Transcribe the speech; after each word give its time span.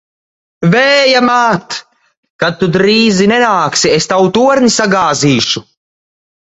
Vēja 0.75 1.21
māt! 1.25 1.77
Kad 2.45 2.57
tu 2.63 2.71
drīzi 2.79 3.29
nenāksi, 3.35 3.95
es 4.01 4.11
tavu 4.15 4.35
torni 4.41 4.75
sagāzīšu! 4.81 5.67